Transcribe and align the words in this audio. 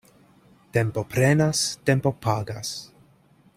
Tempo 0.77 1.03
prenas, 1.11 1.59
tempo 1.89 2.11
pagas. 2.23 2.69